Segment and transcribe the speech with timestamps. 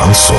[0.00, 0.36] Шансон.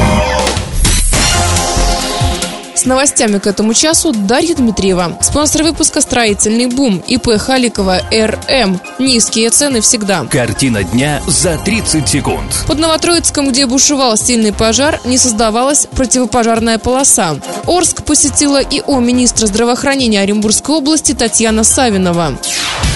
[2.74, 5.20] С новостями к этому часу Дарья Дмитриева.
[5.22, 8.80] Спонсор выпуска «Строительный бум» ИП Халикова РМ.
[8.98, 10.26] Низкие цены всегда.
[10.26, 12.66] Картина дня за 30 секунд.
[12.66, 17.38] Под Новотроицком, где бушевал сильный пожар, не создавалась противопожарная полоса.
[17.68, 22.36] Орск посетила ИО министра здравоохранения Оренбургской области Татьяна Савинова.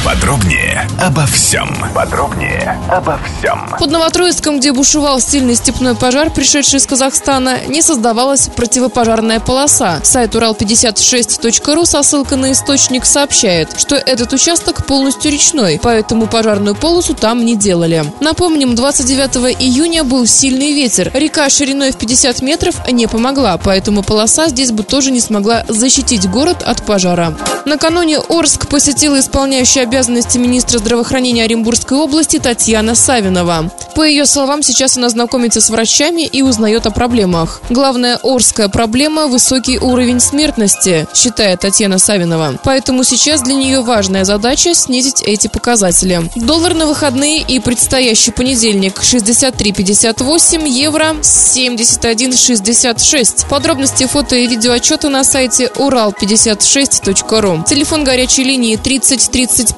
[0.05, 1.67] Подробнее обо всем.
[1.95, 3.67] Подробнее обо всем.
[3.79, 9.99] Под Новотроицком, где бушевал сильный степной пожар, пришедший из Казахстана, не создавалась противопожарная полоса.
[10.03, 17.15] Сайт урал56.ру со ссылкой на источник сообщает, что этот участок полностью речной, поэтому пожарную полосу
[17.15, 18.05] там не делали.
[18.19, 21.09] Напомним, 29 июня был сильный ветер.
[21.15, 26.29] Река шириной в 50 метров не помогла, поэтому полоса здесь бы тоже не смогла защитить
[26.29, 27.35] город от пожара.
[27.65, 33.71] Накануне Орск посетила исполняющая обязанности министра здравоохранения Оренбургской области Татьяна Савинова.
[33.95, 37.61] По ее словам, сейчас она знакомится с врачами и узнает о проблемах.
[37.69, 42.59] Главная Орская проблема– высокий уровень смертности, считает Татьяна Савинова.
[42.65, 46.29] Поэтому сейчас для нее важная задача– снизить эти показатели.
[46.35, 53.47] Доллар на выходные и предстоящий понедельник– 63,58, евро– 71,66.
[53.47, 57.63] Подробности фото и видеоотчеты на сайте урал56.ру.
[57.65, 59.77] Телефон горячей линии 30 30